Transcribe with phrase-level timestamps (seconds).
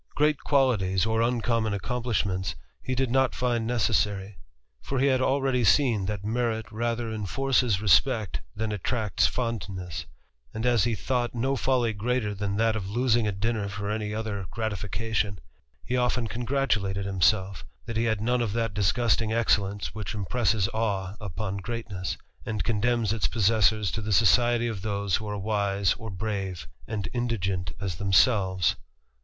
[0.15, 4.35] Great qualities, or uncommon plishments, he did not find necessary;
[4.81, 10.07] for he had aire seen that merit rather enforces respect than attracn Cs fondness;
[10.55, 14.11] and as he thought no folly greater than that ^oi losing a dinner for any
[14.11, 15.39] other gratification,
[15.85, 21.13] he oftc^n congratulated himself, that he had none of that disgustiMng excellence which impresses awe
[21.21, 25.93] upon greatness, and co«3 demns its possessors to the society of those who are wise
[25.93, 28.75] or brave, and indigent as themselves.